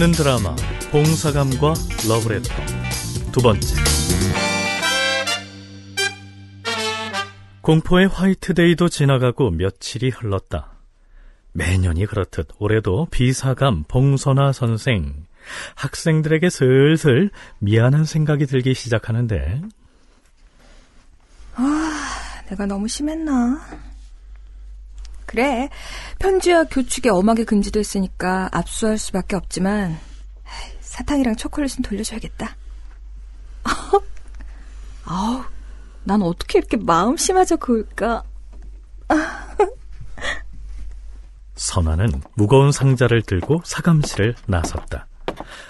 듣는 0.00 0.12
드라마 0.12 0.56
봉사감과 0.90 1.74
러브레터 2.08 2.48
두 3.32 3.42
번째 3.42 3.74
공포의 7.60 8.08
화이트데이도 8.08 8.88
지나가고 8.88 9.50
며칠이 9.50 10.08
흘렀다. 10.08 10.72
매년이 11.52 12.06
그렇듯 12.06 12.48
올해도 12.58 13.08
비사감 13.10 13.84
봉선화 13.88 14.52
선생 14.52 15.26
학생들에게 15.74 16.48
슬슬 16.48 17.30
미안한 17.58 18.06
생각이 18.06 18.46
들기 18.46 18.72
시작하는데 18.72 19.60
아, 21.56 22.42
내가 22.48 22.64
너무 22.64 22.88
심했나? 22.88 23.89
그래, 25.30 25.68
편지와 26.18 26.64
교축에 26.64 27.08
엄하게 27.08 27.44
금지됐으니까 27.44 28.48
압수할 28.50 28.98
수밖에 28.98 29.36
없지만 29.36 29.96
사탕이랑 30.80 31.36
초콜릿은 31.36 31.82
돌려줘야겠다. 31.82 32.56
아우, 35.04 35.44
난 36.02 36.20
어떻게 36.22 36.58
이렇게 36.58 36.76
마음 36.76 37.16
심하져 37.16 37.54
그을까? 37.54 38.24
선화는 41.54 42.22
무거운 42.34 42.72
상자를 42.72 43.22
들고 43.22 43.62
사감실을 43.64 44.34
나섰다. 44.46 45.06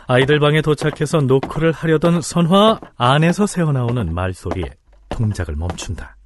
아이들 0.07 0.41
방에 0.41 0.63
도착해서 0.63 1.19
노크를 1.19 1.73
하려던 1.73 2.23
선화 2.23 2.81
안에서 2.97 3.47
새어나오는 3.47 4.15
말소리에 4.15 4.71
동작을 5.11 5.55
멈춘다. 5.55 6.17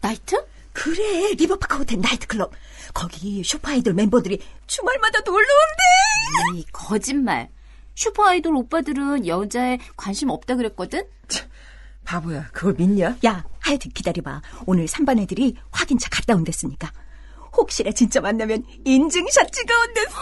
나이트? 0.00 0.53
그래, 0.74 1.32
리버파크 1.34 1.78
호텔 1.78 2.00
나이트클럽. 2.00 2.52
거기 2.92 3.42
슈퍼아이돌 3.44 3.94
멤버들이 3.94 4.40
주말마다 4.66 5.20
놀러 5.20 5.38
온대. 5.38 6.58
이 6.58 6.64
거짓말. 6.72 7.48
슈퍼아이돌 7.94 8.54
오빠들은 8.56 9.26
여자에 9.26 9.78
관심 9.96 10.30
없다 10.30 10.56
그랬거든? 10.56 11.04
바보야, 12.04 12.48
그걸 12.52 12.74
믿냐? 12.74 13.16
야, 13.24 13.44
하여튼 13.60 13.90
기다려봐. 13.92 14.42
오늘 14.66 14.86
3반 14.86 15.18
애들이 15.20 15.56
확인차 15.70 16.10
갔다 16.10 16.34
온댔으니까. 16.34 16.92
혹시나 17.56 17.92
진짜 17.92 18.20
만나면 18.20 18.64
인증샷 18.84 19.52
찍어 19.52 19.72
온댔어. 19.80 20.18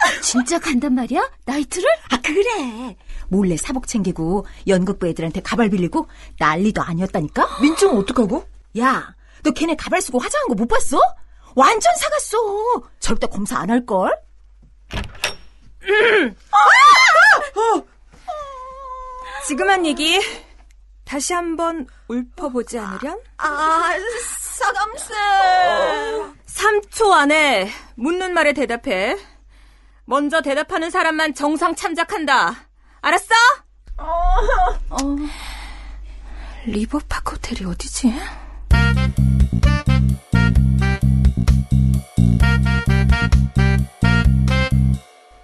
진짜 0.24 0.58
간단 0.58 0.94
말이야? 0.94 1.30
나이트를? 1.44 1.86
아, 2.10 2.20
그래. 2.22 2.96
몰래 3.28 3.56
사복 3.56 3.86
챙기고 3.86 4.46
연극부 4.66 5.06
애들한테 5.06 5.40
가발 5.42 5.68
빌리고 5.68 6.08
난리도 6.38 6.82
아니었다니까? 6.82 7.60
민증 7.60 7.90
어떡하고? 7.90 8.48
야, 8.78 9.14
너 9.42 9.50
걔네 9.52 9.76
가발 9.76 10.00
쓰고 10.02 10.18
화장한 10.18 10.48
거 10.48 10.54
못 10.54 10.66
봤어? 10.68 10.98
완전 11.56 11.92
사갔어. 11.96 12.38
절대 13.00 13.26
검사 13.26 13.58
안 13.58 13.70
할걸? 13.70 14.12
지금 19.46 19.68
한 19.68 19.84
얘기 19.86 20.20
다시 21.04 21.32
한번 21.32 21.86
읊어보지 22.10 22.78
않으련? 22.78 23.18
아, 23.38 23.90
사감쌤. 24.46 26.36
3초 26.46 27.10
안에 27.12 27.70
묻는 27.96 28.32
말에 28.32 28.52
대답해. 28.52 29.16
먼저 30.04 30.40
대답하는 30.40 30.90
사람만 30.90 31.34
정상 31.34 31.74
참작한다. 31.74 32.54
알았어? 33.00 33.34
어. 33.98 34.36
리버파크 36.66 37.34
호텔이 37.36 37.64
어디지? 37.68 38.12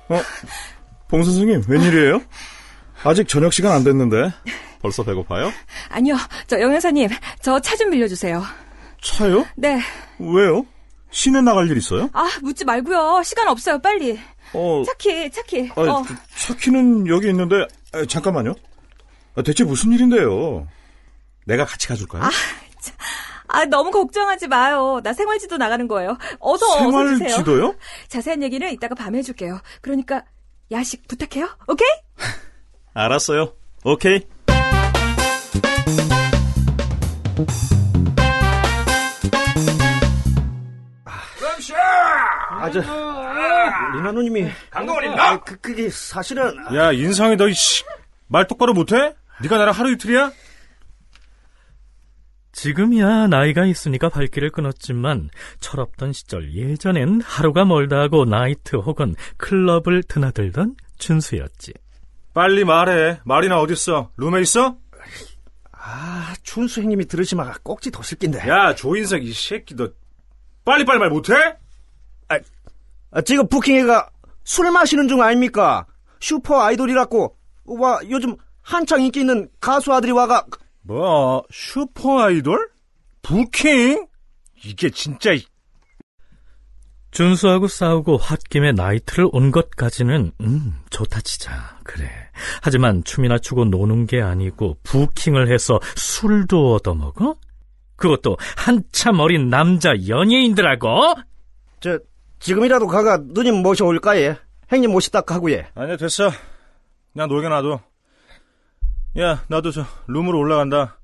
어, 0.09 0.21
봉 1.09 1.25
선생님, 1.25 1.63
웬일이에요? 1.69 2.23
아직 3.05 3.29
저녁 3.29 3.53
시간 3.53 3.73
안 3.73 3.85
됐는데. 3.85 4.31
벌써 4.81 5.03
배고파요? 5.03 5.51
아니요, 5.89 6.17
저 6.47 6.61
영현사님, 6.61 7.09
저 7.43 7.59
차 7.61 7.77
좀 7.77 7.91
빌려주세요. 7.91 8.43
차요? 9.03 9.45
네. 9.57 9.81
왜요? 10.19 10.65
시내 11.11 11.41
나갈 11.41 11.69
일 11.69 11.77
있어요? 11.77 12.09
아, 12.13 12.29
묻지 12.43 12.65
말고요. 12.65 13.23
시간 13.25 13.49
없어요, 13.49 13.81
빨리. 13.81 14.19
어, 14.53 14.83
차키, 14.87 15.31
차키. 15.31 15.71
아, 15.77 15.81
어. 15.81 16.05
차키는 16.37 17.07
여기 17.09 17.29
있는데, 17.29 17.67
아, 17.93 18.05
잠깐만요. 18.07 18.55
아, 19.35 19.43
대체 19.43 19.65
무슨 19.65 19.93
일인데요? 19.93 20.67
내가 21.47 21.65
같이 21.65 21.89
가줄까요? 21.89 22.23
아, 22.23 22.31
아, 23.57 23.65
너무 23.65 23.91
걱정하지 23.91 24.49
마요. 24.49 25.01
나 25.03 25.15
생활지도 25.15 25.57
나가는 25.57 25.89
거예요. 25.89 26.19
어서 26.41 26.67
어서 26.67 27.09
주세요. 27.09 27.29
생활지도요? 27.31 27.75
자세한 28.09 28.43
얘기는 28.43 28.71
이따가 28.71 28.95
밤에 28.95 29.17
해줄게요. 29.19 29.61
그러니까 29.81 30.25
야식 30.71 31.09
부탁해요. 31.09 31.49
오케이? 31.67 31.89
알았어요. 32.93 33.55
오케이. 33.83 34.21
아, 42.59 42.71
저, 42.71 42.81
리나 42.81 44.13
누님이. 44.13 44.51
강동원입니다. 44.71 45.41
그, 45.41 45.57
그게 45.61 45.89
사실은. 45.89 46.57
야, 46.75 46.93
인상이 46.93 47.37
너, 47.37 47.51
씨, 47.53 47.85
말 48.27 48.47
똑바로 48.47 48.75
못해? 48.75 49.15
네가 49.41 49.57
나랑 49.57 49.73
하루 49.75 49.93
이틀이야? 49.93 50.31
지금이야 52.57 53.27
나이가 53.27 53.67
있으니까 53.67 54.09
발길을 54.09 54.51
끊었지만 54.51 55.29
철없던 55.61 56.15
시절 56.15 56.55
예전엔 56.55 57.21
하루가 57.21 57.67
멀다 57.67 57.99
하고 57.99 58.25
나이트 58.25 58.77
혹은 58.77 59.15
클럽을 59.37 60.03
드나들던 60.03 60.77
준수였지. 60.97 61.75
빨리 62.33 62.65
말해. 62.65 63.21
말이나 63.25 63.61
어딨어? 63.61 64.11
룸에 64.17 64.41
있어? 64.41 64.79
아, 65.71 66.35
춘수 66.43 66.81
형님이 66.81 67.05
들으시면 67.05 67.53
꼭지 67.63 67.91
더실 67.91 68.19
낀데. 68.19 68.49
야, 68.49 68.75
조인석 68.75 69.23
이 69.23 69.35
새끼 69.35 69.77
너 69.77 69.91
빨리빨리 70.65 70.99
말 70.99 71.11
못해? 71.11 71.35
아, 73.11 73.21
지금 73.21 73.47
부킹해가 73.49 74.09
술 74.45 74.71
마시는 74.71 75.09
중 75.09 75.23
아닙니까? 75.23 75.87
슈퍼 76.21 76.63
아이돌이라고. 76.63 77.37
와, 77.67 78.01
요즘 78.09 78.35
한창 78.63 79.03
인기 79.03 79.21
있는 79.21 79.51
가수 79.61 79.93
아들이 79.93 80.13
와가. 80.13 80.47
뭐, 80.87 81.43
슈퍼 81.51 82.21
아이돌? 82.25 82.71
부킹? 83.23 84.07
이게 84.65 84.91
진짜 84.91 85.33
이- 85.33 85.45
준수하고 87.11 87.67
싸우고 87.67 88.19
홧김에 88.19 88.73
나이트를 88.73 89.29
온 89.33 89.51
것까지는 89.51 90.33
음 90.43 90.75
좋다 90.91 91.21
치자 91.23 91.79
그래 91.83 92.09
하지만 92.63 93.03
춤이나 93.05 93.39
추고 93.39 93.65
노는 93.65 94.07
게 94.07 94.21
아니고 94.21 94.77
부킹을 94.83 95.51
해서 95.51 95.81
술도 95.97 96.75
얻어먹어? 96.75 97.37
그것도 97.97 98.37
한참 98.57 99.19
어린 99.21 99.49
남자 99.49 99.95
연예인들하고? 100.07 101.15
저, 101.81 101.99
지금이라도 102.41 102.87
가가 102.87 103.19
누님 103.23 103.63
모셔올까, 103.63 104.19
예? 104.21 104.37
형님 104.69 104.91
모시다 104.93 105.23
가고, 105.23 105.51
예. 105.51 105.67
아니야, 105.75 105.97
됐어. 105.97 106.31
그냥 107.15 107.29
놀게 107.29 107.49
놔둬. 107.49 107.81
야, 109.19 109.43
나도 109.49 109.71
저 109.71 109.85
룸으로 110.07 110.39
올라간다. 110.39 110.99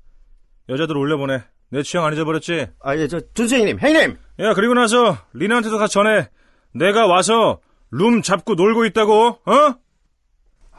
여자들 0.69 0.95
올려보내. 0.97 1.43
내 1.69 1.81
취향 1.81 2.05
안 2.05 2.13
잊어버렸지? 2.13 2.67
아, 2.81 2.95
예, 2.95 3.07
저, 3.07 3.19
준수 3.33 3.55
형님, 3.55 3.79
형님! 3.79 4.17
야, 4.39 4.53
그리고 4.53 4.75
나서 4.75 5.17
리나한테도 5.33 5.77
가 5.79 5.87
전해. 5.87 6.29
내가 6.73 7.07
와서 7.07 7.59
룸 7.89 8.21
잡고 8.21 8.53
놀고 8.55 8.85
있다고, 8.85 9.39
어? 9.45 9.75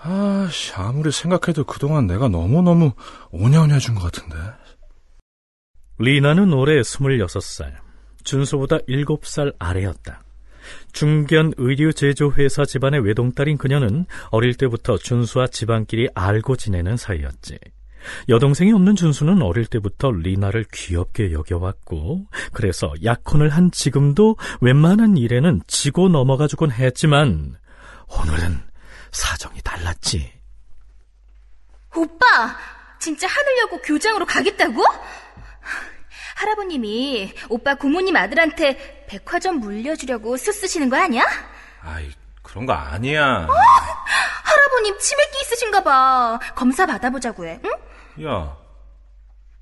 아씨, 0.01 0.73
아무리 0.75 1.11
생각해도 1.11 1.65
그동안 1.65 2.07
내가 2.07 2.29
너무너무 2.29 2.93
오냐오냐 3.33 3.79
준 3.79 3.95
것 3.97 4.03
같은데. 4.13 4.37
리나는 5.99 6.53
올해 6.53 6.81
26살, 6.81 7.73
준수보다 8.25 8.79
7살 8.89 9.55
아래였다. 9.59 10.23
중견 10.95 11.53
의류 11.59 11.93
제조회사 11.93 12.65
집안의 12.65 13.05
외동딸인 13.05 13.59
그녀는 13.59 14.07
어릴 14.31 14.55
때부터 14.55 14.97
준수와 14.97 15.49
집안끼리 15.49 16.09
알고 16.15 16.57
지내는 16.57 16.97
사이였지. 16.97 17.59
여동생이 18.29 18.73
없는 18.73 18.97
준수는 18.97 19.43
어릴 19.43 19.67
때부터 19.67 20.13
리나를 20.13 20.65
귀엽게 20.73 21.33
여겨왔고, 21.33 22.27
그래서 22.53 22.93
약혼을 23.03 23.49
한 23.49 23.71
지금도 23.71 24.37
웬만한 24.61 25.17
일에는 25.17 25.63
지고 25.67 26.09
넘어가주곤 26.09 26.71
했지만, 26.71 27.57
오늘은 28.09 28.61
사정이 29.11 29.61
달랐지. 29.63 30.33
오빠, 31.97 32.57
진짜 33.01 33.27
하늘여고 33.27 33.79
교장으로 33.83 34.27
가겠다고? 34.27 34.83
할아버님이 36.37 37.33
오빠 37.49 37.77
고모님 37.77 38.17
아들한테 38.17 39.04
백화점 39.07 39.61
물려주려고 39.61 40.37
쓰쓰시는 40.37 40.89
거 40.91 40.97
아니야? 40.97 41.25
아이, 41.83 42.11
그런 42.43 42.67
거 42.67 42.73
아니야. 42.73 43.47
할아버님 44.45 44.99
치매기 44.99 45.39
있으신가 45.43 45.83
봐. 45.83 46.39
검사 46.55 46.87
받아보자고 46.87 47.47
해, 47.47 47.61
응? 47.65 48.27
야, 48.27 48.57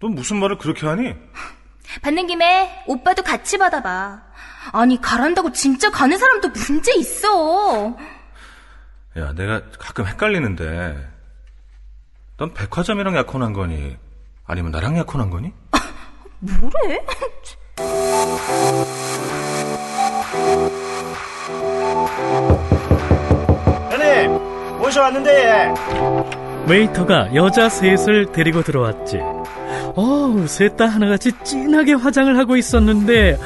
넌 0.00 0.14
무슨 0.14 0.38
말을 0.38 0.58
그렇게 0.58 0.86
하니? 0.86 1.14
받는 2.02 2.26
김에 2.26 2.84
오빠도 2.86 3.22
같이 3.22 3.58
받아봐. 3.58 4.22
아니, 4.72 5.00
가란다고 5.00 5.52
진짜 5.52 5.90
가는 5.90 6.16
사람도 6.16 6.48
문제 6.50 6.94
있어. 6.94 7.96
야, 9.18 9.32
내가 9.34 9.62
가끔 9.78 10.06
헷갈리는데, 10.06 11.08
넌 12.38 12.54
백화점이랑 12.54 13.16
약혼한 13.16 13.52
거니? 13.52 13.96
아니면 14.46 14.70
나랑 14.70 14.96
약혼한 14.98 15.30
거니? 15.30 15.52
뭐래? 16.40 17.04
형님, 23.90 24.78
모셔왔는데. 24.78 25.74
웨이터가 26.66 27.34
여자 27.34 27.68
셋을 27.68 28.32
데리고 28.32 28.62
들어왔지. 28.62 29.18
어우, 29.94 30.46
셋 30.46 30.76
다 30.76 30.86
하나같이 30.86 31.32
진하게 31.44 31.94
화장을 31.94 32.36
하고 32.38 32.56
있었는데, 32.56 33.38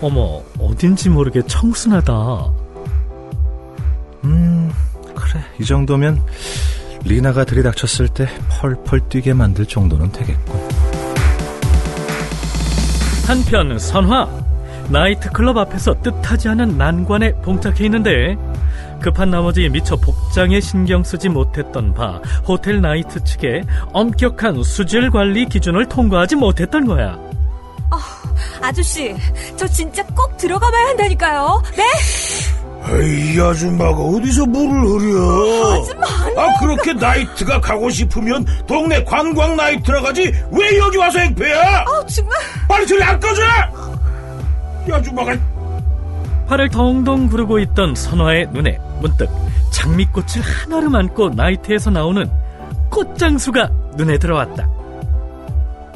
어머, 0.00 0.42
어딘지 0.58 1.08
모르게 1.10 1.42
청순하다. 1.46 2.12
음, 4.24 4.72
그래. 5.14 5.44
이 5.60 5.64
정도면 5.64 6.22
리나가 7.04 7.44
들이닥쳤을 7.44 8.08
때 8.08 8.26
펄펄 8.60 9.08
뛰게 9.08 9.34
만들 9.34 9.66
정도는 9.66 10.10
되겠군. 10.10 11.03
한편 13.26 13.78
선화 13.78 14.28
나이트클럽 14.90 15.56
앞에서 15.56 15.94
뜻하지 16.02 16.50
않은 16.50 16.76
난관에 16.76 17.32
봉착해 17.36 17.84
있는데 17.86 18.36
급한 19.00 19.30
나머지 19.30 19.68
미처 19.68 19.96
복장에 19.96 20.60
신경 20.60 21.02
쓰지 21.02 21.28
못했던 21.28 21.94
바 21.94 22.20
호텔 22.46 22.80
나이트 22.80 23.24
측의 23.24 23.64
엄격한 23.92 24.62
수질 24.62 25.10
관리 25.10 25.46
기준을 25.46 25.86
통과하지 25.88 26.36
못했던 26.36 26.86
거야. 26.86 27.18
아저씨, 28.60 29.14
저 29.56 29.66
진짜 29.66 30.02
꼭 30.06 30.36
들어가 30.38 30.70
봐야 30.70 30.86
한다니까요. 30.88 31.62
네? 31.76 31.82
이 32.86 33.40
아줌마가 33.40 33.96
어디서 33.96 34.44
물을 34.46 34.82
흐려? 34.82 35.80
아줌마, 35.80 36.06
아 36.36 36.60
그렇게 36.60 36.92
나이트가 36.92 37.60
가고 37.60 37.88
싶으면 37.88 38.44
동네 38.66 39.02
관광 39.04 39.56
나이트나 39.56 40.02
가지 40.02 40.32
왜 40.50 40.78
여기 40.78 40.98
와서 40.98 41.18
행패야? 41.18 41.84
아, 41.86 42.06
정말. 42.06 42.36
빨리 42.68 42.86
저리 42.86 43.02
안 43.02 43.18
꺼져! 43.18 43.42
이 44.86 44.92
아줌마가 44.92 45.34
팔을 46.46 46.68
덩덩 46.68 47.26
구르고 47.28 47.58
있던 47.60 47.94
선화의 47.94 48.48
눈에 48.52 48.78
문득 49.00 49.30
장미꽃을 49.72 50.42
하나로 50.42 50.94
안고 50.94 51.30
나이트에서 51.30 51.90
나오는 51.90 52.30
꽃장수가 52.90 53.70
눈에 53.96 54.18
들어왔다. 54.18 54.68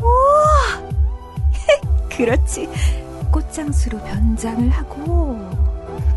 그렇지. 2.16 2.66
꽃장수로 3.30 3.98
변장을 4.04 4.70
하고. 4.70 5.67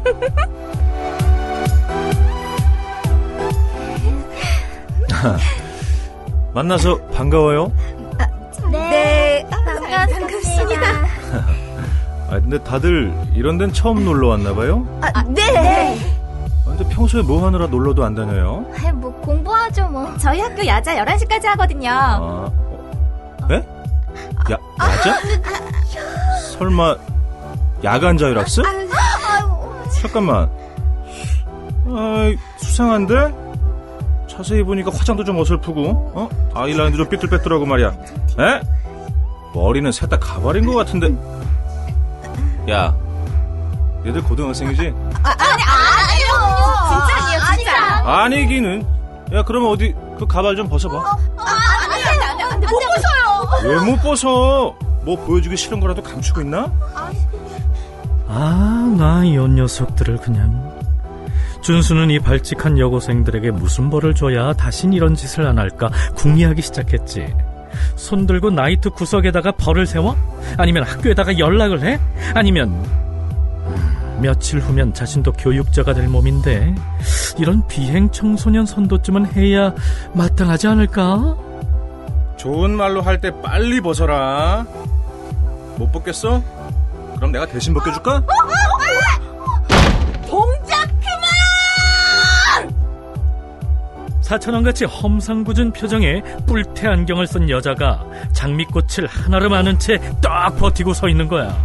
만나서 6.53 6.97
반가워요. 7.13 7.71
네, 8.71 9.45
반갑습니다. 9.49 10.87
아, 12.29 12.39
근데 12.39 12.61
다들 12.63 13.11
이런 13.33 13.57
데는 13.57 13.73
처음 13.73 14.05
놀러 14.05 14.27
왔나 14.29 14.53
봐요? 14.53 14.85
아, 15.01 15.23
네. 15.23 15.97
아, 16.65 16.65
근데 16.65 16.87
평소에 16.89 17.21
뭐 17.21 17.45
하느라 17.45 17.67
놀러도 17.67 18.03
안 18.05 18.15
다녀요? 18.15 18.65
아, 18.85 18.91
뭐 18.93 19.11
공부하죠 19.21 19.89
뭐. 19.89 20.15
저희 20.17 20.39
학교 20.39 20.65
야자 20.65 20.95
11시까지 20.95 21.45
하거든요. 21.47 21.89
아, 21.91 22.17
어? 22.21 22.53
에? 23.51 23.55
야, 24.51 24.57
야자? 24.79 25.19
설마 26.57 26.95
야간 27.83 28.17
자율학습? 28.17 28.63
잠깐만. 30.01 30.49
아, 31.87 32.31
수상한데? 32.57 33.15
자세히 34.27 34.63
보니까 34.63 34.91
화장도 34.91 35.23
좀 35.23 35.37
어설프고, 35.39 36.11
어? 36.15 36.29
아이라인도 36.55 36.97
좀 36.97 37.09
삐뚤빼뚤하고 37.09 37.65
말이야. 37.65 37.89
에? 38.39 38.61
머리는 39.53 39.91
셋 39.91 40.09
다 40.09 40.17
가발인 40.17 40.65
것 40.65 40.73
같은데. 40.73 41.09
야, 42.71 42.95
얘들 44.05 44.23
고등학생이지? 44.23 44.81
아니요. 45.23 46.27
진짜 46.89 47.15
아니에요, 47.17 47.39
진짜. 47.57 48.03
아니기는. 48.23 48.85
야, 49.33 49.43
그러면 49.43 49.69
어디 49.71 49.93
그 50.17 50.25
가발 50.25 50.55
좀 50.55 50.67
벗어봐. 50.69 50.97
안 50.97 51.17
돼, 52.17 52.25
안 52.25 52.37
돼, 52.37 52.43
안 52.43 52.59
돼. 52.61 52.67
못 52.67 52.79
벗어요. 52.79 53.69
왜 53.69 53.79
못 53.91 54.01
벗어? 54.01 54.75
뭐 55.03 55.15
보여주기 55.25 55.57
싫은 55.57 55.79
거라도 55.79 56.01
감추고 56.01 56.41
있나? 56.41 56.71
아, 58.33 58.93
나 58.97 59.23
이 59.25 59.35
녀석들을 59.35 60.17
그냥. 60.17 60.71
준수는 61.61 62.09
이 62.09 62.19
발칙한 62.19 62.79
여고생들에게 62.79 63.51
무슨 63.51 63.89
벌을 63.89 64.15
줘야 64.15 64.53
다신 64.53 64.93
이런 64.93 65.15
짓을 65.15 65.45
안 65.45 65.59
할까 65.59 65.89
궁리하기 66.15 66.61
시작했지. 66.61 67.33
손 67.95 68.25
들고 68.25 68.49
나이트 68.51 68.89
구석에다가 68.89 69.51
벌을 69.53 69.85
세워? 69.85 70.15
아니면 70.57 70.83
학교에다가 70.83 71.37
연락을 71.37 71.81
해? 71.83 71.99
아니면 72.33 72.69
음, 72.69 74.19
며칠 74.21 74.59
후면 74.59 74.93
자신도 74.93 75.33
교육자가 75.33 75.93
될 75.93 76.07
몸인데 76.07 76.73
이런 77.37 77.65
비행 77.67 78.09
청소년 78.11 78.65
선도쯤은 78.65 79.33
해야 79.33 79.73
마땅하지 80.13 80.67
않을까? 80.67 81.35
좋은 82.37 82.71
말로 82.71 83.01
할 83.01 83.19
때 83.21 83.29
빨리 83.41 83.81
벗어라. 83.81 84.65
못 85.77 85.91
벗겠어? 85.91 86.41
그럼 87.21 87.31
내가 87.33 87.45
대신 87.45 87.71
벗겨줄까? 87.75 88.23
동작 90.27 90.89
사천왕같이 94.21 94.85
험상궂은 94.85 95.71
표정에 95.71 96.23
뿔테 96.47 96.87
안경을 96.87 97.27
쓴 97.27 97.47
여자가 97.47 98.03
장미꽃을 98.31 99.05
하나로 99.07 99.49
마는 99.49 99.77
채 99.77 99.99
딱 100.19 100.57
버티고 100.57 100.93
서 100.93 101.09
있는 101.09 101.27
거야. 101.27 101.55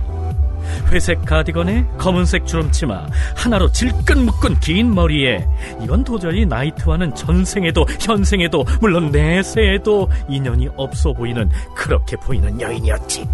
회색 0.91 1.25
가디건에 1.25 1.87
검은색 1.97 2.47
주름치마, 2.47 3.07
하나로 3.35 3.73
질끈 3.73 4.27
묶은 4.27 4.61
긴 4.61 4.95
머리에 4.95 5.47
이건 5.83 6.05
도저히 6.05 6.45
나이트와는 6.45 7.15
전생에도 7.15 7.87
현생에도 7.99 8.63
물론 8.81 9.11
내세에도 9.11 10.11
인연이 10.29 10.69
없어 10.77 11.15
보이는 11.15 11.49
그렇게 11.75 12.17
보이는 12.17 12.61
여인이었지. 12.61 13.27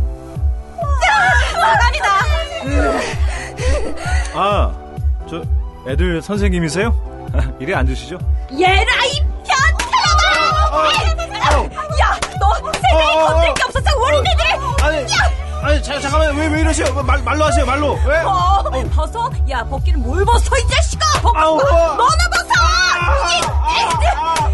아, 4.34 4.72
저 5.28 5.42
애들 5.86 6.22
선생님이세요? 6.22 7.28
이리 7.60 7.74
앉으시죠. 7.74 8.18
얘라, 8.58 9.04
이 9.06 9.20
변태라다! 9.46 10.72
야, 12.00 12.18
너 12.40 12.54
세상에 12.72 13.14
건들 13.26 13.54
게 13.54 13.62
없었어, 13.64 13.90
어린애들이! 14.00 14.48
아니, 14.82 15.06
아니, 15.62 15.82
자, 15.82 16.00
잠깐만, 16.00 16.34
왜, 16.36 16.46
왜 16.48 16.60
이러세요? 16.60 16.92
말, 17.02 17.22
말로 17.22 17.44
하세요, 17.44 17.64
말로. 17.66 17.98
왜? 18.06 18.18
어, 18.20 18.62
벗어? 18.94 19.30
야, 19.50 19.64
벗기는 19.64 20.00
뭘 20.00 20.24
벗어, 20.24 20.56
이 20.58 20.68
자식아! 20.68 21.20
벗고, 21.22 21.38
아우, 21.38 21.56
어. 21.58 21.62
너나 21.62 22.28
벗어! 22.30 22.52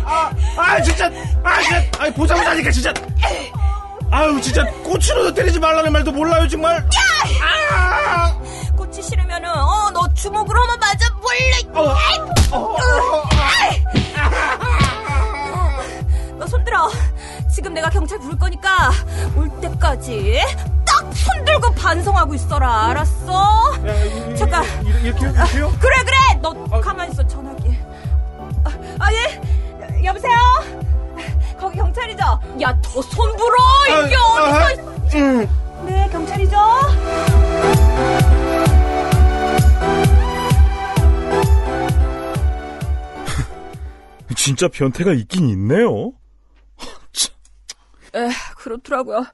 아, 0.05 0.31
아, 0.57 0.83
진짜, 0.83 1.07
아, 1.45 1.61
진짜, 1.63 1.83
아니, 1.99 2.13
보자마자니까, 2.13 2.71
진짜. 2.71 2.93
아유, 4.11 4.41
진짜, 4.41 4.65
꽃으로도 4.83 5.35
때리지 5.35 5.59
말라는 5.61 5.93
말도 5.93 6.13
몰라요, 6.13 6.49
정말. 6.49 6.85
아, 7.43 8.33
꽃이 8.77 9.03
싫으면은, 9.03 9.51
어, 9.51 9.91
너 9.93 10.09
주먹으로 10.15 10.61
한번 10.61 10.81
맞아 10.81 11.07
볼래? 11.15 11.61
어, 11.75 11.95
너 16.39 16.47
손들어. 16.47 16.89
지금 17.51 17.75
내가 17.75 17.91
경찰 17.91 18.19
부를 18.19 18.39
거니까 18.39 18.93
올 19.37 19.51
때까지 19.61 20.41
딱 20.87 21.13
손들고 21.13 21.73
반성하고 21.75 22.35
있어라. 22.35 22.87
알았어? 22.91 23.73
잠깐. 24.37 24.65
이렇게, 24.87 25.27
이렇게요? 25.27 25.73
그래 25.81 25.97
그래. 26.05 26.41
너 26.41 26.55
가만 26.81 27.11
있어. 27.11 27.27
전화기. 27.27 27.77
아, 28.65 28.71
아 29.01 29.13
예. 29.13 30.05
여보세요. 30.05 30.37
거기 31.59 31.77
경찰이죠? 31.77 32.23
야, 32.63 32.81
더 32.81 33.03
손불어. 33.03 33.57
이게 34.07 34.17
아, 34.17 34.69
어디 34.69 34.75
있어? 34.77 34.89
네, 35.85 36.09
경찰이죠? 36.11 36.57
진짜 44.37 44.69
변태가 44.69 45.13
있긴 45.15 45.49
있네요. 45.51 46.13
에, 48.15 48.29
그렇더라고요. 48.57 49.25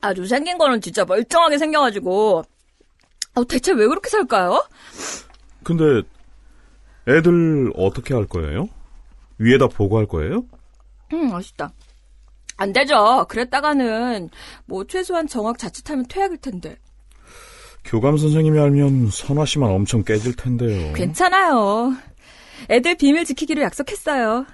아주 0.00 0.26
생긴 0.26 0.58
거는 0.58 0.80
진짜 0.80 1.04
멀쩡하게 1.04 1.58
생겨가지고. 1.58 2.44
어, 3.34 3.44
대체 3.44 3.72
왜 3.72 3.86
그렇게 3.86 4.08
살까요? 4.08 4.66
근데 5.62 6.02
애들 7.08 7.72
어떻게 7.76 8.14
할 8.14 8.26
거예요? 8.26 8.68
위에다 9.38 9.68
보고할 9.68 10.06
거예요? 10.06 10.44
음, 11.12 11.30
맛있다. 11.30 11.72
안 12.56 12.72
되죠. 12.72 13.26
그랬다가는, 13.28 14.30
뭐, 14.64 14.84
최소한 14.86 15.26
정학 15.26 15.58
자칫하면 15.58 16.06
퇴학일 16.08 16.38
텐데. 16.38 16.76
교감 17.84 18.16
선생님이 18.16 18.58
알면 18.58 19.10
선화 19.10 19.44
씨만 19.44 19.70
엄청 19.70 20.02
깨질 20.02 20.34
텐데요. 20.34 20.92
괜찮아요. 20.94 21.94
애들 22.70 22.96
비밀 22.96 23.24
지키기로 23.24 23.62
약속했어요. 23.62 24.46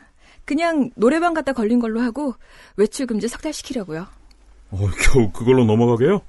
그냥 0.44 0.90
노래방 0.96 1.34
갔다 1.34 1.52
걸린 1.52 1.78
걸로 1.78 2.00
하고 2.00 2.34
외출 2.76 3.06
금지 3.06 3.28
석달시키려고요. 3.28 4.06
어, 4.72 4.78
겨우 5.00 5.30
그걸로 5.30 5.64
넘어가게요? 5.64 6.20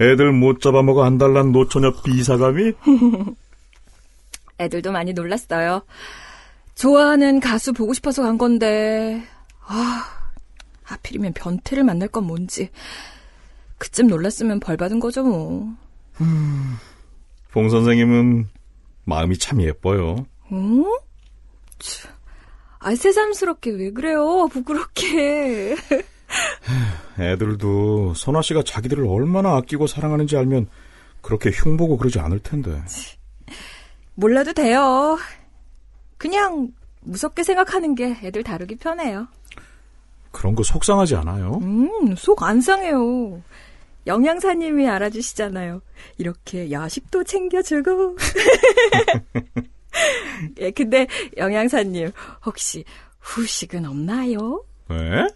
애들 0.00 0.32
못 0.32 0.60
잡아먹어 0.60 1.04
안달난 1.04 1.52
노처녀 1.52 1.92
비사감이? 2.02 2.72
애들도 4.58 4.92
많이 4.92 5.12
놀랐어요. 5.12 5.82
좋아하는 6.74 7.40
가수 7.40 7.72
보고 7.72 7.94
싶어서 7.94 8.22
간 8.22 8.38
건데, 8.38 9.22
아, 9.66 10.04
하필이면 10.82 11.32
변태를 11.34 11.84
만날 11.84 12.08
건 12.08 12.24
뭔지. 12.24 12.70
그쯤 13.78 14.08
놀랐으면 14.08 14.60
벌 14.60 14.76
받은 14.76 15.00
거죠, 15.00 15.22
뭐. 15.22 15.74
봉 17.52 17.68
선생님은 17.68 18.48
마음이 19.04 19.38
참 19.38 19.62
예뻐요. 19.62 20.26
어? 20.50 20.84
참, 21.78 22.12
아, 22.78 22.94
새삼스럽게 22.94 23.70
왜 23.70 23.90
그래요? 23.92 24.48
부끄럽게. 24.50 25.76
애들도 27.18 28.14
선화 28.14 28.42
씨가 28.42 28.62
자기들을 28.64 29.06
얼마나 29.06 29.56
아끼고 29.56 29.86
사랑하는지 29.86 30.36
알면 30.36 30.68
그렇게 31.22 31.50
흉보고 31.50 31.96
그러지 31.96 32.18
않을 32.18 32.40
텐데. 32.40 32.82
몰라도 34.14 34.52
돼요. 34.52 35.18
그냥 36.24 36.72
무섭게 37.02 37.42
생각하는 37.42 37.94
게 37.94 38.16
애들 38.22 38.44
다루기 38.44 38.76
편해요. 38.76 39.28
그런 40.30 40.54
거 40.54 40.62
속상하지 40.62 41.16
않아요? 41.16 41.58
음, 41.60 42.14
속 42.16 42.42
안 42.42 42.62
상해요. 42.62 43.42
영양사님이 44.06 44.88
알아주시잖아요. 44.88 45.82
이렇게 46.16 46.70
야식도 46.70 47.24
챙겨주고. 47.24 48.16
예, 50.60 50.70
근데 50.70 51.06
영양사님, 51.36 52.10
혹시 52.46 52.86
후식은 53.20 53.84
없나요? 53.84 54.64
왜? 54.88 55.26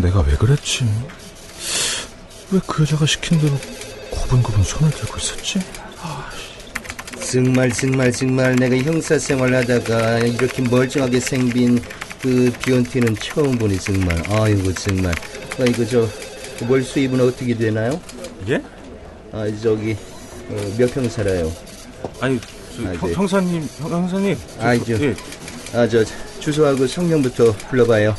내가 0.00 0.20
왜 0.20 0.36
그랬지? 0.36 0.84
왜 2.50 2.60
그 2.66 2.82
여자가 2.82 3.06
시킨 3.06 3.38
대로 3.40 3.54
고분고분 4.10 4.62
손을 4.64 4.90
들고 4.92 5.16
있었지? 5.18 5.60
정말 7.30 7.70
정말 7.72 8.10
정말 8.10 8.56
내가 8.56 8.76
형사 8.78 9.18
생활하다가 9.18 10.20
이렇게 10.20 10.62
멀쩡하게 10.62 11.20
생긴 11.20 11.78
그 12.22 12.50
비욘티는 12.64 13.16
처음 13.16 13.58
보니 13.58 13.78
정말 13.78 14.22
아이고 14.30 14.72
정말 14.74 15.14
아이고 15.60 15.86
저 15.86 16.08
월수입은 16.66 17.20
어떻게 17.20 17.54
되나요? 17.54 18.00
예? 18.48 18.62
아 19.32 19.44
저기 19.62 19.94
어, 20.48 20.74
몇평 20.78 21.06
살아요? 21.10 21.52
아니, 22.20 22.40
저, 22.74 22.88
아, 22.88 22.94
형, 22.94 23.08
네. 23.08 23.14
형사님, 23.14 23.68
형, 23.80 23.90
형사님. 23.92 24.36
저, 24.58 24.66
아이, 24.66 24.82
저- 24.82 24.92
예. 25.04 25.14
아저 25.74 26.02
주소하고 26.40 26.86
성명부터 26.86 27.52
불러봐요. 27.68 28.16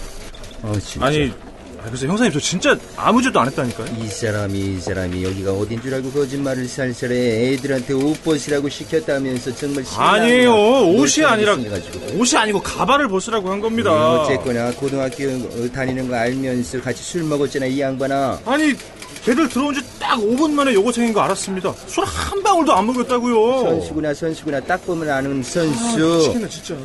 어 0.61 0.73
진짜. 0.79 1.07
아니, 1.07 1.33
아, 1.81 1.89
글쎄, 1.89 2.07
형사님, 2.07 2.31
저 2.33 2.39
진짜 2.39 2.77
아무 2.97 3.21
짓도 3.21 3.39
안 3.39 3.47
했다니까요? 3.47 3.87
이 4.03 4.07
사람이 4.07 4.59
이 4.59 4.79
사람이 4.81 5.23
여기가 5.23 5.53
어딘 5.53 5.81
줄 5.81 5.93
알고 5.93 6.11
거짓말을 6.11 6.67
살살해 6.67 7.53
애들한테 7.53 7.93
옷 7.93 8.21
벗으라고 8.23 8.67
시켰다면서 8.67 9.55
정말 9.55 9.85
아니에요. 9.95 10.53
옷이 10.89 11.23
아니라, 11.25 11.55
생겨가지고. 11.55 12.19
옷이 12.19 12.35
아니고 12.37 12.61
가발을 12.61 13.07
벗으라고 13.07 13.49
한 13.49 13.61
겁니다. 13.61 13.91
음, 13.91 14.19
어쨌거나 14.19 14.71
고등학교 14.73 15.23
어, 15.29 15.69
다니는 15.73 16.09
거 16.09 16.15
알면서 16.15 16.81
같이 16.81 17.01
술 17.01 17.23
먹었잖아 17.23 17.65
이 17.65 17.79
양반아 17.79 18.41
아니, 18.45 18.73
걔들 19.23 19.47
들어온 19.47 19.73
지 19.73 19.81
딱 20.09 20.17
5분 20.17 20.49
만에 20.53 20.73
생긴 20.73 21.13
거 21.13 21.21
알았습니다. 21.21 21.71
술 21.85 22.03
한 22.03 22.41
방울도 22.41 22.73
안 22.73 22.87
먹였다고요. 22.87 23.61
선수구나 23.69 24.11
선수구나 24.13 24.59
딱 24.61 24.83
보면 24.83 25.07
아는 25.07 25.39
아, 25.39 25.43
선수 25.43 25.99
미치겠네, 25.99 26.49
진짜. 26.49 26.75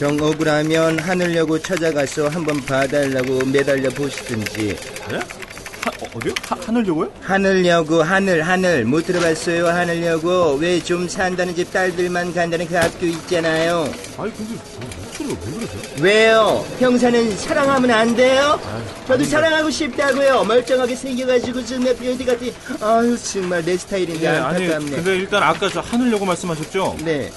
정 0.00 0.18
억울하면 0.18 0.98
하늘여고 0.98 1.58
찾아가서 1.58 2.28
한번 2.28 2.58
봐달라고 2.64 3.44
매달려 3.44 3.90
보시든지 3.90 4.74
예? 5.12 5.16
하, 5.16 5.90
어, 5.90 6.08
어디요? 6.14 6.32
하, 6.48 6.56
하늘여고요? 6.56 7.12
하늘여고 7.20 8.02
하늘 8.02 8.40
하늘 8.40 8.86
못 8.86 9.04
들어봤어요 9.04 9.66
하늘여고 9.68 10.54
왜 10.54 10.80
좀 10.80 11.06
산다는 11.06 11.54
집 11.54 11.70
딸들만 11.70 12.32
간다는 12.32 12.66
그 12.66 12.76
학교 12.76 13.04
있잖아요 13.04 13.92
아니, 14.16 14.32
근데, 14.34 14.54
뭐, 14.54 14.88
목소리가 15.04 15.36
왜 15.44 15.52
그러세요? 15.52 15.82
왜요? 16.00 16.66
형사는 16.78 17.36
사랑하면 17.36 17.90
안 17.90 18.16
돼요? 18.16 18.58
저도 19.06 19.22
사랑하고 19.24 19.68
싶다고요. 19.70 20.44
멀쩡하게 20.44 20.94
생겨가지고 20.96 21.62
정말 21.66 21.94
비어디 21.98 22.24
같은. 22.24 22.50
아유 22.80 23.18
정말 23.22 23.62
내 23.62 23.76
스타일인데 23.76 24.22
예, 24.24 24.28
아니, 24.28 24.64
안타깝네. 24.64 24.96
근데 24.96 25.16
일단 25.16 25.42
아까 25.42 25.68
저 25.68 25.80
하늘여고 25.80 26.24
말씀하셨죠? 26.24 26.96
네. 27.04 27.30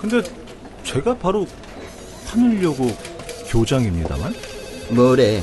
근데 0.00 0.22
제가 0.92 1.16
바로 1.18 1.46
하늘여고 2.26 2.96
교장입니다만? 3.48 4.34
뭐래? 4.90 5.42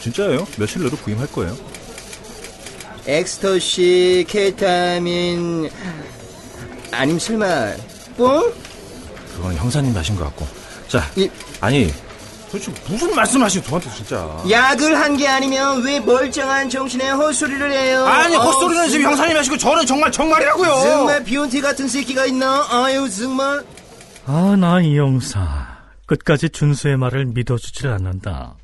진짜예요. 0.00 0.46
며칠 0.56 0.82
내로 0.82 0.96
부임할 0.96 1.26
거예요. 1.28 1.56
엑스터시, 3.06 4.24
케타민, 4.28 5.70
아님 6.92 7.18
설마 7.18 7.72
뽕? 8.16 8.52
그건 9.34 9.54
형사님 9.56 9.96
하신 9.96 10.16
것 10.16 10.24
같고. 10.24 10.46
자, 10.88 11.08
이- 11.16 11.30
아니, 11.60 11.92
도대체 12.50 12.72
무슨 12.88 13.14
말씀하시는 13.14 13.64
저한테 13.64 13.90
진짜. 13.96 14.42
약을 14.48 14.96
한 14.98 15.16
게 15.16 15.26
아니면 15.28 15.82
왜 15.82 16.00
멀쩡한 16.00 16.68
정신에 16.68 17.10
헛소리를 17.10 17.72
해요? 17.72 18.04
아니, 18.06 18.34
어, 18.36 18.40
헛소리는 18.40 18.86
지금 18.88 19.02
정말- 19.02 19.12
형사님 19.18 19.36
하시고 19.38 19.56
저는 19.56 19.86
정말 19.86 20.10
정말이라고요. 20.12 20.68
정말 20.82 21.24
비욘티 21.24 21.60
같은 21.60 21.88
새끼가 21.88 22.26
있나? 22.26 22.66
아유 22.70 23.08
정말. 23.10 23.64
아, 24.32 24.54
나 24.56 24.80
이 24.80 24.96
형사. 24.96 25.66
끝까지 26.06 26.50
준수의 26.50 26.96
말을 26.98 27.26
믿어주질 27.26 27.88
않는다. 27.88 28.54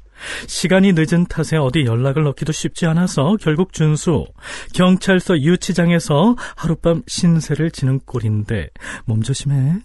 시간이 0.46 0.92
늦은 0.92 1.26
탓에 1.26 1.56
어디 1.56 1.84
연락을 1.84 2.22
넣기도 2.22 2.52
쉽지 2.52 2.86
않아서 2.86 3.36
결국 3.40 3.72
준수 3.72 4.26
경찰서 4.74 5.40
유치장에서 5.40 6.36
하룻밤 6.56 7.02
신세를 7.08 7.72
지는 7.72 7.98
꼴인데 8.06 8.68
몸조심해. 9.06 9.80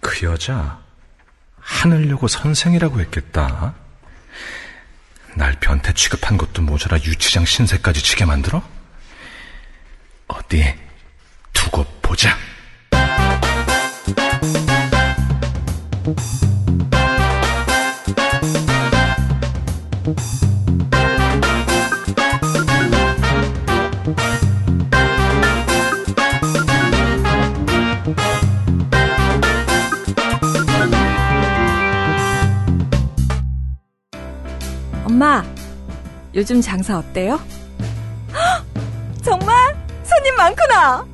그 0.00 0.26
여자 0.26 0.80
하늘여고 1.60 2.28
선생이라고 2.28 3.00
했겠다. 3.00 3.74
날 5.34 5.56
변태 5.60 5.94
취급한 5.94 6.36
것도 6.36 6.60
모자라 6.60 6.98
유치장 6.98 7.46
신세까지 7.46 8.02
치게 8.02 8.26
만들어? 8.26 8.62
어디 10.28 10.62
두고 11.54 11.86
보자. 12.02 12.36
엄마, 35.04 35.42
요즘 36.34 36.60
장사 36.60 36.98
어때요? 36.98 37.40
헉, 38.32 38.64
정말? 39.24 39.74
손님 40.04 40.36
많구나. 40.36 41.04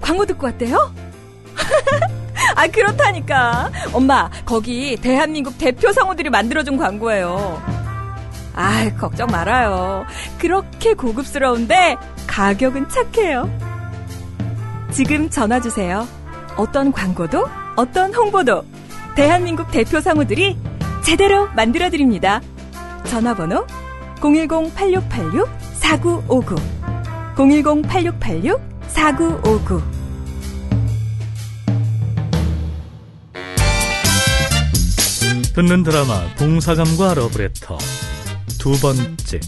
광고 0.00 0.26
듣고 0.26 0.46
왔대요? 0.46 0.92
아, 2.62 2.66
그렇다니까. 2.68 3.70
엄마, 3.92 4.30
거기 4.44 4.96
대한민국 4.96 5.58
대표 5.58 5.90
성우들이 5.90 6.30
만들어준 6.30 6.76
광고예요. 6.76 7.60
아, 8.54 8.88
걱정 9.00 9.26
말아요. 9.26 10.06
그렇게 10.38 10.94
고급스러운데 10.94 11.96
가격은 12.28 12.88
착해요. 12.88 13.50
지금 14.92 15.28
전화 15.28 15.60
주세요. 15.60 16.06
어떤 16.56 16.92
광고도, 16.92 17.48
어떤 17.74 18.14
홍보도 18.14 18.62
대한민국 19.16 19.72
대표 19.72 20.00
성우들이 20.00 20.56
제대로 21.02 21.48
만들어 21.56 21.90
드립니다. 21.90 22.40
전화번호 23.06 23.66
010-8686-4959 24.20 26.60
010-8686-4959 27.34 30.01
듣는 35.54 35.82
드라마 35.82 36.34
동사감과 36.36 37.14
러브레터 37.14 37.76
두 38.58 38.72
번째 38.80 39.40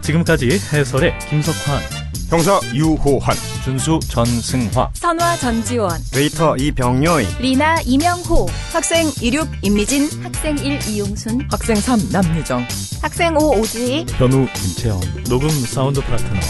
지금까지 0.00 0.48
해설의 0.72 1.18
김석환 1.28 1.82
형사 2.28 2.58
유호환, 2.72 3.36
준수 3.62 4.00
전승화, 4.08 4.90
선화 4.94 5.36
전지원, 5.36 6.00
웨이터 6.16 6.56
이병요이, 6.56 7.26
리나 7.40 7.76
이명호, 7.82 8.46
학생 8.72 9.06
26 9.20 9.46
임미진, 9.60 10.08
학생 10.22 10.56
1 10.56 10.88
이용순, 10.88 11.46
학생 11.50 11.76
3 11.76 11.98
남유정, 12.10 12.66
학생 13.02 13.36
5 13.36 13.58
오주희, 13.60 14.06
현우 14.08 14.46
김채원, 14.54 15.00
녹음 15.24 15.50
사운드 15.50 16.00
파트너, 16.00 16.40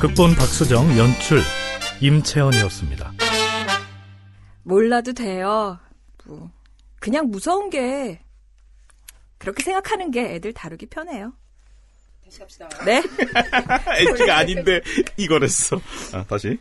극본 0.00 0.36
박수정, 0.36 0.96
연출 0.96 1.42
임채원이었습니다. 2.00 3.12
몰라도 4.62 5.12
돼요. 5.12 5.78
뭐 6.24 6.50
그냥 6.98 7.30
무서운 7.30 7.68
게 7.68 8.20
그렇게 9.38 9.62
생각하는 9.62 10.10
게 10.10 10.34
애들 10.34 10.52
다루기 10.52 10.86
편해요. 10.86 11.32
다시 12.24 12.38
갑시다. 12.40 12.68
네? 12.84 13.02
엣지가 14.10 14.36
아닌데 14.36 14.80
이거랬어. 15.16 15.80
아, 16.12 16.24
다시. 16.24 16.58